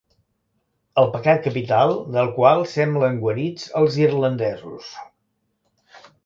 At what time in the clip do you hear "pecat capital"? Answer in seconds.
1.15-1.93